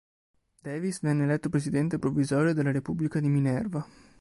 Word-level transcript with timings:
Davis 0.63 0.99
venne 1.01 1.25
eletto 1.25 1.49
presidente 1.49 1.99
provvisorio 1.99 2.55
della 2.55 2.71
Repubblica 2.71 3.19
di 3.19 3.29
Minerva. 3.29 3.85